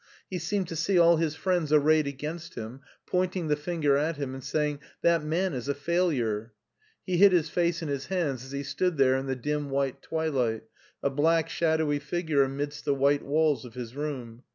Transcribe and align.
He 0.31 0.39
seemed 0.39 0.67
to 0.69 0.75
see 0.75 0.97
all 0.97 1.17
his 1.17 1.35
friends 1.35 1.71
arrayed 1.71 2.07
against 2.07 2.55
him, 2.55 2.81
pointing 3.05 3.49
the 3.49 3.55
finger 3.55 3.97
at 3.97 4.17
him 4.17 4.33
and 4.33 4.43
saying" 4.43 4.79
That 5.03 5.23
man 5.23 5.53
is 5.53 5.67
a 5.67 5.75
failure." 5.75 6.53
He 7.05 7.17
hid 7.17 7.31
his 7.33 7.51
face 7.51 7.83
in 7.83 7.87
his 7.87 8.07
hands 8.07 8.43
as 8.43 8.51
he 8.51 8.63
stood 8.63 8.97
there 8.97 9.15
in 9.15 9.27
the 9.27 9.35
dim 9.35 9.69
white 9.69 10.01
twilight, 10.01 10.63
a 11.03 11.11
black 11.11 11.49
shadowy 11.49 11.99
figure 11.99 12.41
amidst 12.41 12.83
the 12.83 12.95
white 12.95 13.21
walls 13.23 13.63
of 13.63 13.75
his 13.75 13.95
room. 13.95 14.41